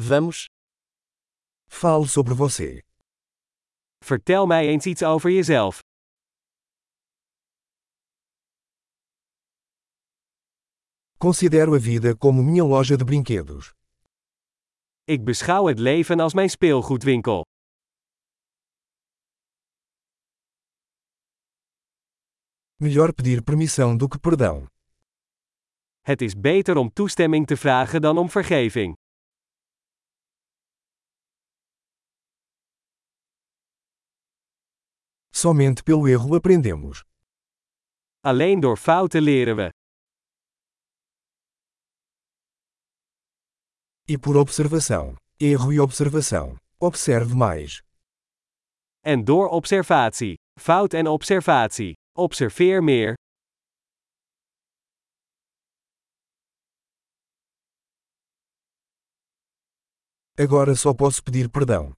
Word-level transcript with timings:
Vamos. 0.00 0.46
Fale 1.66 2.06
sobre 2.06 2.32
você. 2.32 2.82
Vertel 4.04 4.46
mij 4.46 4.68
eens 4.68 4.86
iets 4.86 5.02
over 5.02 5.30
jezelf. 5.30 5.80
Considero 11.18 11.74
a 11.74 11.80
vida 11.80 12.16
como 12.16 12.42
minha 12.44 12.64
loja 12.64 12.96
de 12.96 13.04
brinquedos. 13.04 13.72
Ik 15.04 15.24
beschouw 15.24 15.66
het 15.66 15.78
leven 15.78 16.20
als 16.20 16.34
mijn 16.34 16.50
speelgoedwinkel. 16.50 17.44
Melhor 22.76 23.12
pedir 23.12 23.42
permissão 23.42 23.96
do 23.96 24.08
que 24.08 24.18
perdão. 24.18 24.66
Het 26.00 26.20
is 26.22 26.34
beter 26.40 26.76
om 26.76 26.92
toestemming 26.92 27.46
te 27.46 27.56
vragen 27.56 28.00
dan 28.00 28.18
om 28.18 28.30
vergeving. 28.30 28.96
Somente 35.40 35.84
pelo 35.84 36.08
erro 36.08 36.34
aprendemos. 36.34 37.04
Alleen 38.24 38.58
door 38.60 38.76
fouten 38.76 39.22
leren 39.22 39.56
we. 39.56 39.70
E 44.08 44.18
por 44.18 44.36
observação. 44.36 45.14
Erro 45.38 45.72
e 45.72 45.78
observação. 45.78 46.56
Observe 46.80 47.36
mais. 47.36 47.80
En 49.04 49.24
door 49.24 49.48
observatie. 49.50 50.34
Fout 50.58 50.92
en 50.92 51.06
observatie. 51.06 51.92
Observeer 52.16 52.82
meer. 52.82 53.14
Agora 60.36 60.74
só 60.74 60.92
posso 60.92 61.22
pedir 61.22 61.48
perdão. 61.48 61.97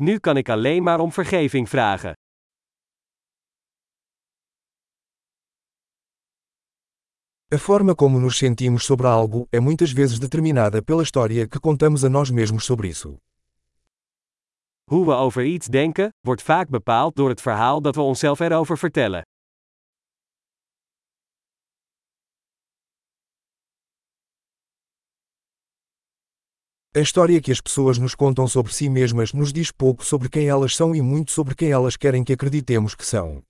Nu 0.00 0.18
kan 0.18 0.36
ik 0.36 0.48
alleen 0.48 0.82
maar 0.82 1.00
om 1.00 1.12
vergeving 1.12 1.68
vragen. 1.68 2.12
A 7.54 7.58
forma 7.58 7.94
como 7.94 8.18
nos 8.18 8.36
sentimos 8.36 8.84
sobre 8.84 9.06
algo 9.08 9.46
é 9.50 9.60
muitas 9.60 9.92
vezes 9.92 10.18
determinada 10.18 10.82
pela 10.82 11.02
história 11.02 11.48
que 11.48 11.58
contamos 11.60 12.04
a 12.04 12.08
nós 12.08 12.30
mesmos 12.30 12.64
sobre 12.64 12.88
isso. 12.88 13.16
Hoe 14.90 15.04
we 15.06 15.14
over 15.14 15.44
iets 15.44 15.66
denken, 15.66 16.08
wordt 16.20 16.42
vaak 16.42 16.68
bepaald 16.68 17.16
door 17.16 17.28
het 17.28 17.40
verhaal 17.40 17.82
dat 17.82 17.94
we 17.94 18.00
onszelf 18.00 18.40
erover 18.40 18.78
vertellen. 18.78 19.22
A 26.96 27.00
história 27.00 27.38
que 27.38 27.52
as 27.52 27.60
pessoas 27.60 27.98
nos 27.98 28.14
contam 28.14 28.48
sobre 28.48 28.72
si 28.72 28.88
mesmas 28.88 29.34
nos 29.34 29.52
diz 29.52 29.70
pouco 29.70 30.02
sobre 30.02 30.30
quem 30.30 30.48
elas 30.48 30.74
são 30.74 30.94
e 30.94 31.02
muito 31.02 31.32
sobre 31.32 31.54
quem 31.54 31.70
elas 31.70 31.98
querem 31.98 32.24
que 32.24 32.32
acreditemos 32.32 32.94
que 32.94 33.04
são. 33.04 33.42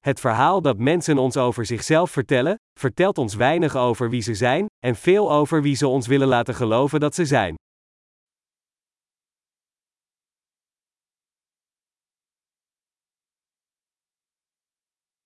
Het 0.00 0.20
verhaal 0.20 0.62
dat 0.62 0.78
mensen 0.78 1.18
ons 1.18 1.36
over 1.36 1.66
zichzelf 1.66 2.10
vertellen, 2.10 2.56
vertelt 2.80 3.18
ons 3.18 3.34
weinig 3.34 3.76
over 3.76 4.10
wie 4.10 4.22
ze 4.22 4.34
zijn, 4.34 4.66
en 4.78 4.96
veel 4.96 5.32
over 5.32 5.62
wie 5.62 5.76
ze 5.76 5.86
ons 5.86 6.06
willen 6.06 6.28
laten 6.28 6.54
geloven 6.54 7.00
dat 7.00 7.14
ze 7.14 7.24
zijn. 7.24 7.54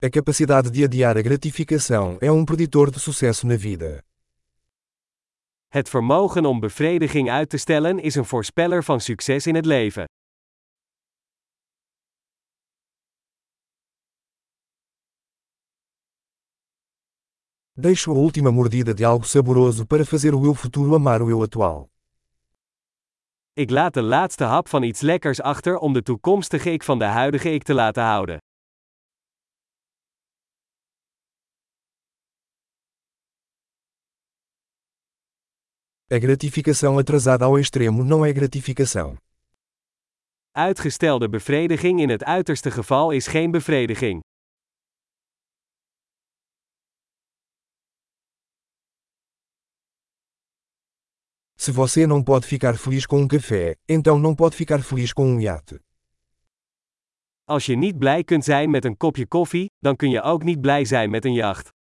A 0.04 0.08
capacidade 0.08 0.70
de 0.70 0.84
adiar 0.84 1.16
a 1.16 1.22
gratificação 1.22 2.18
é 2.20 2.30
um 2.30 2.44
preditor 2.44 2.90
de 2.90 2.98
sucesso 2.98 3.46
na 3.46 3.56
vida. 3.56 4.02
Het 5.70 5.88
vermogen 5.88 6.44
om 6.44 6.60
bevrediging 6.60 7.30
uit 7.30 7.48
te 7.50 7.56
stellen 7.56 7.98
is 7.98 8.14
een 8.14 8.24
voorspeller 8.24 8.84
van 8.84 9.00
succes 9.00 9.46
in 9.46 9.54
het 9.54 9.66
leven. 9.66 10.04
Deixo 17.72 18.12
a 18.12 18.18
última 18.18 18.50
mordida 18.50 18.92
de 18.92 19.04
algo 19.04 19.24
saboroso 19.24 19.84
para 19.84 20.04
fazer 20.04 20.34
o 20.34 20.44
eu 20.44 20.54
futuro 20.54 20.94
amar 20.94 21.22
o 21.22 21.28
eu 21.28 21.42
atual. 21.42 21.88
Ik 23.52 23.70
laat 23.70 23.94
de 23.94 24.02
laatste 24.02 24.44
hap 24.44 24.68
van 24.68 24.82
iets 24.82 25.00
lekkers 25.00 25.40
achter 25.40 25.78
om 25.78 25.92
de 25.92 26.02
toekomstige 26.02 26.72
ik 26.72 26.82
van 26.82 26.98
de 26.98 27.04
huidige 27.04 27.52
ik 27.52 27.62
te 27.62 27.74
laten 27.74 28.02
houden. 28.02 28.38
A 36.12 36.18
gratificação 36.18 36.98
atrasada 36.98 37.44
ao 37.44 37.56
extremo 37.56 38.02
não 38.02 38.26
é 38.26 38.32
gratificação. 38.32 39.16
Uitgestelde 40.52 41.28
bevrediging 41.28 42.00
in 42.00 42.10
het 42.10 42.24
uiterste 42.24 42.70
geval 42.70 43.12
is 43.12 43.28
geen 43.28 43.52
bevrediging. 43.52 44.20
Se 51.54 51.70
você 51.70 52.06
não 52.06 52.24
pode 52.24 52.44
ficar 52.46 52.76
feliz 52.76 53.06
com 53.06 53.20
um 53.20 53.28
café, 53.28 53.76
então 53.88 54.18
não 54.18 54.34
pode 54.34 54.56
ficar 54.56 54.82
feliz 54.82 55.12
com 55.12 55.24
um 55.24 55.40
iate. 55.40 55.80
Als 57.44 57.66
je 57.66 57.76
niet 57.76 57.98
blij 57.98 58.24
kunt 58.24 58.44
zijn 58.44 58.70
met 58.70 58.84
een 58.84 58.96
kopje 58.96 59.26
koffie, 59.26 59.70
dan 59.78 59.96
kun 59.96 60.10
je 60.10 60.22
ook 60.22 60.42
niet 60.42 60.60
blij 60.60 60.84
zijn 60.84 61.10
met 61.10 61.24
een 61.24 61.34
jacht. 61.34 61.70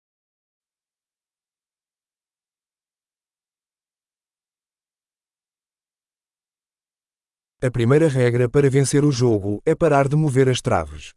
A 7.62 7.70
primeira 7.70 8.08
regra 8.08 8.48
para 8.48 8.70
vencer 8.70 9.04
o 9.04 9.12
jogo 9.12 9.60
é 9.66 9.74
parar 9.74 10.08
de 10.08 10.16
mover 10.16 10.48
as 10.48 10.62
traves. 10.62 11.12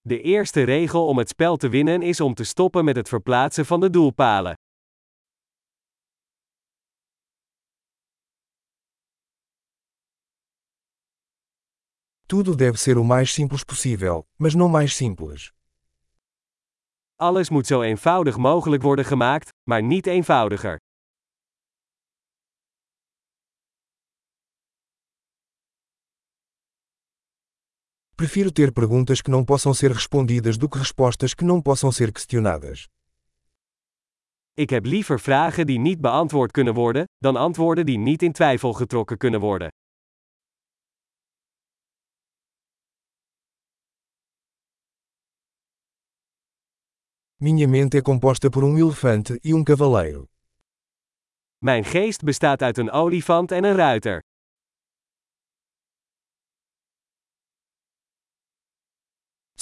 De 0.00 0.22
eerste 0.22 0.62
regel 0.62 1.06
om 1.06 1.18
het 1.18 1.28
spel 1.28 1.56
te 1.56 1.68
winnen 1.68 2.02
is 2.02 2.20
om 2.20 2.34
te 2.34 2.44
stoppen 2.44 2.84
met 2.84 2.96
het 2.96 3.08
verplaatsen 3.08 3.66
van 3.66 3.80
de 3.80 3.90
doelpalen. 3.90 4.54
Tudo 12.26 12.54
deve 12.54 12.78
ser 12.78 12.96
o 12.98 13.04
mais 13.04 13.34
simples 13.34 13.64
possível, 13.64 14.26
mas 14.36 14.54
não 14.54 14.68
mais 14.68 14.96
simples. 14.96 15.52
Alles 17.16 17.50
moet 17.50 17.66
zo 17.66 17.82
eenvoudig 17.82 18.36
mogelijk 18.36 18.82
worden 18.82 19.04
gemaakt, 19.04 19.48
maar 19.68 19.82
niet 19.82 20.06
eenvoudiger. 20.06 20.78
Prefiro 28.20 28.52
ter 28.52 28.70
perguntas 28.70 29.22
que 29.22 29.30
não 29.30 29.42
possam 29.42 29.72
ser 29.72 29.90
respondidas 29.92 30.58
do 30.58 30.68
que 30.68 30.78
respostas 30.78 31.32
que 31.32 31.42
não 31.42 31.62
possam 31.62 31.90
ser 31.90 32.12
questionadas. 32.12 32.86
Ik 34.54 34.70
heb 34.70 34.84
liever 34.84 35.20
vragen 35.20 35.66
die 35.66 35.78
niet 35.78 36.00
beantwoord 36.00 36.50
kunnen 36.50 36.74
worden, 36.74 37.04
dan 37.18 37.36
antwoorden 37.36 37.86
die 37.86 37.98
niet 37.98 38.22
in 38.22 38.32
twijfel 38.32 38.72
getrokken 38.72 39.16
kunnen 39.16 39.40
worden. 39.40 39.68
Minha 47.36 47.68
mente 47.68 47.96
é 47.96 48.02
composta 48.02 48.48
por 48.50 48.62
um 48.62 48.76
elefante 48.76 49.38
e 49.42 49.54
um 49.54 49.64
cavaleiro. 49.64 50.24
Mijn 51.58 51.84
geest 51.84 52.22
bestaat 52.22 52.62
uit 52.62 52.78
een 52.78 52.90
olifant 52.90 53.52
en 53.52 53.64
een 53.64 53.76
ruiter. 53.76 54.20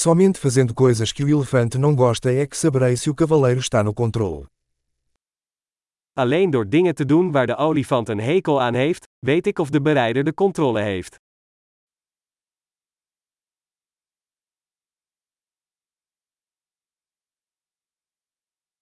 Somente 0.01 0.39
fazendo 0.39 0.73
coisas 0.75 1.11
que 1.11 1.25
o 1.25 1.29
elefante 1.29 1.77
não 1.77 1.93
gosta 1.93 2.33
é 2.33 2.47
que 2.47 2.57
saberei 2.57 2.97
se 2.97 3.11
o 3.11 3.15
cavaleiro 3.15 3.59
está 3.59 3.83
no 3.83 3.93
controle. 3.93 4.47
Alleen 6.13 6.51
door 6.51 6.69
dingen 6.69 6.95
te 6.95 7.05
doen 7.05 7.33
waar 7.33 7.47
de 7.47 7.57
olifant 7.57 8.09
een 8.09 8.21
hekel 8.21 8.61
aan 8.61 8.75
heeft, 8.75 9.09
weet 9.19 9.47
ik 9.47 9.59
of 9.59 9.71
de 9.71 9.81
berijder 9.81 10.25
de 10.25 10.35
controle 10.35 10.81
heeft. 10.81 11.17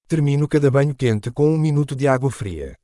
Termino 0.06 0.46
cada 0.46 0.70
banho 0.70 0.94
quente 0.94 1.32
com 1.32 1.44
um 1.44 1.60
minuto 1.60 1.94
de 1.94 2.08
água 2.08 2.30
fria. 2.30 2.74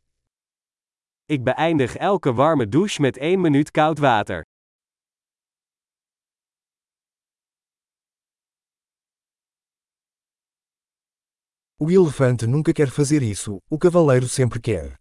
Ik 1.27 1.45
beëindig 1.45 1.97
elke 1.97 2.33
warme 2.33 2.69
douche 2.69 3.01
met 3.01 3.17
1 3.17 3.41
minuut 3.41 3.71
koud 3.71 3.99
water. 3.99 4.45
O 11.85 11.91
elefante 11.91 12.47
nunca 12.47 12.73
quer 12.73 12.91
fazer 12.91 13.25
isso, 13.25 13.59
o 13.69 13.77
cavaleiro 13.77 14.29
sempre 14.29 14.61
quer. 14.61 15.01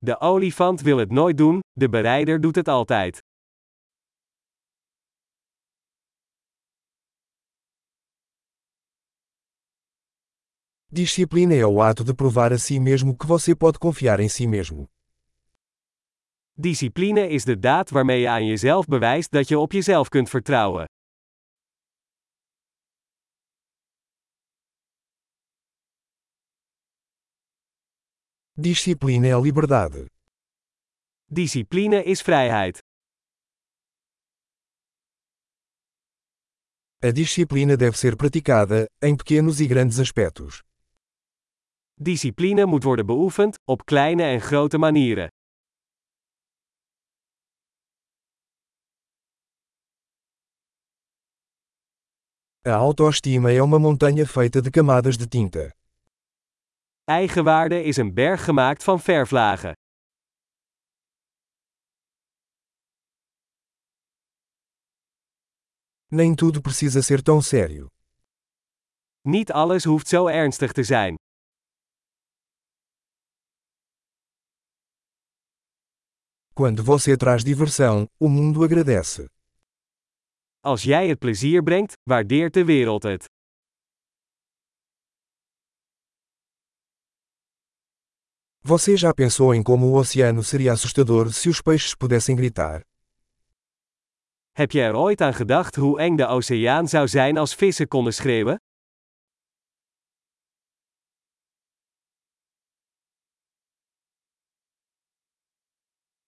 De 0.00 0.16
olifant 0.20 0.80
wil 0.80 0.98
het 0.98 1.10
nooit 1.10 1.36
doen, 1.36 1.58
de 1.72 1.88
berijder 1.88 2.40
doet 2.40 2.56
het 2.56 2.68
altijd. 2.68 3.18
Disciplina 10.92 11.54
é 11.54 11.66
o 11.66 11.80
ato 11.82 12.04
de 12.04 12.14
provar 12.14 12.52
a 12.52 12.58
si 12.58 12.78
mesmo 12.78 13.16
que 13.16 13.26
você 13.26 13.52
pode 13.56 13.78
confiar 13.80 14.20
em 14.20 14.28
si 14.28 14.46
mesmo. 14.46 14.88
Discipline 16.54 17.28
is 17.28 17.44
de 17.44 17.58
daad 17.58 17.90
waarmee 17.90 18.20
je 18.20 18.28
aan 18.28 18.46
jezelf 18.46 18.86
bewijst 18.86 19.30
dat 19.30 19.48
je 19.48 19.58
op 19.58 19.72
jezelf 19.72 20.08
kunt 20.08 20.28
vertrouwen. 20.28 20.84
Disciplina 28.62 29.26
é 29.26 29.40
liberdade. 29.40 30.04
Discipline 31.30 32.02
is 32.04 32.20
vrijheid. 32.20 32.78
A 37.02 37.10
disciplina 37.10 37.74
deve 37.74 37.96
ser 37.96 38.16
praticada, 38.16 38.86
em 39.00 39.16
pequenos 39.16 39.60
e 39.60 39.66
grandes 39.66 39.98
aspectos. 39.98 40.60
Discipline 41.98 42.66
moet 42.66 42.84
worden 42.84 43.06
beoefend, 43.06 43.56
op 43.64 43.86
kleine 43.86 44.24
en 44.24 44.40
grote 44.40 44.78
manieren. 44.78 45.28
A 52.66 52.74
autoestima 52.74 53.50
é 53.50 53.62
uma 53.62 53.78
montanha 53.78 54.26
feita 54.26 54.60
de 54.60 54.70
camadas 54.70 55.16
de 55.16 55.26
tinta. 55.26 55.79
Eigenwaarde 57.10 57.82
is 57.82 57.96
een 57.96 58.14
berg 58.14 58.44
gemaakt 58.44 58.84
van 58.84 59.00
verflagen. 59.00 59.72
Nem 66.06 66.34
tudo 66.34 66.60
precisa 66.60 67.00
ser 67.02 67.22
tão 67.22 67.42
sério. 67.42 67.86
Niet 69.20 69.52
alles 69.52 69.84
hoeft 69.84 70.08
zo 70.08 70.26
ernstig 70.26 70.72
te 70.72 70.82
zijn. 70.82 71.14
Quando 76.54 76.84
você 76.84 77.16
traz 77.16 77.42
diversão, 77.42 78.06
o 78.18 78.28
mundo 78.28 78.62
agradece. 78.62 79.28
Als 80.60 80.82
jij 80.82 81.08
het 81.08 81.18
plezier 81.18 81.62
brengt, 81.62 81.92
waardeert 82.02 82.54
de 82.54 82.64
wereld 82.64 83.02
het. 83.02 83.39
Você 88.62 88.94
já 88.94 89.14
pensou 89.14 89.54
em 89.54 89.62
como 89.62 89.86
o 89.86 89.94
oceano 89.94 90.42
seria 90.42 90.72
assustador 90.72 91.32
se 91.32 91.48
os 91.48 91.62
peixes 91.62 91.94
pudessem 91.94 92.36
gritar? 92.36 92.82
Heb 94.52 94.72
je 94.72 94.80
er 94.80 94.94
ooit 94.94 95.20
aan 95.20 95.34
gedacht 95.34 95.76
hoe 95.76 95.98
eng 96.00 96.16
de 96.16 96.26
oceaan 96.26 96.88
zou 96.88 97.08
zijn 97.08 97.38
als 97.38 97.54
vissen 97.54 97.88
konden 97.88 98.12
schreeuwen? 98.12 98.60